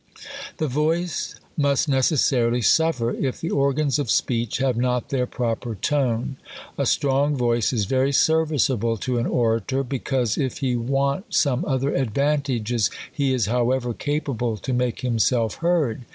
[0.57, 6.37] The voice must necessarily suffer, if the organs of speech have not their proper tone.
[6.75, 11.93] A strong voice is very serviceable to an orator, because, if he want some other
[11.93, 16.05] advantages, he is, however, capable to make himself heard.